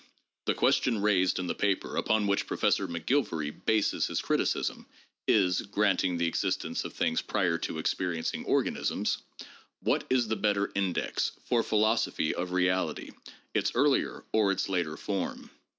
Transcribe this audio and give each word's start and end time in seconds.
The 0.45 0.55
question 0.55 0.99
raised 0.99 1.37
in 1.37 1.45
the 1.45 1.53
paper 1.53 1.95
upon 1.95 2.25
which 2.25 2.47
Professor 2.47 2.87
McGilvary 2.87 3.51
bases 3.67 4.07
his 4.07 4.19
criticism 4.19 4.87
is 5.27 5.61
(granting 5.61 6.17
the 6.17 6.25
existence 6.25 6.83
of 6.83 6.93
things 6.93 7.21
prior 7.21 7.59
to 7.59 7.77
ex 7.77 7.93
periencing 7.93 8.47
organisms)," 8.47 9.19
What 9.83 10.07
is 10.09 10.27
the 10.27 10.35
better 10.35 10.71
index, 10.73 11.33
for 11.45 11.61
philosophy, 11.61 12.33
of 12.33 12.51
reality: 12.51 13.11
its 13.53 13.73
earlier 13.75 14.25
or 14.33 14.51
its 14.51 14.67
later 14.67 14.97
form?" 14.97 15.51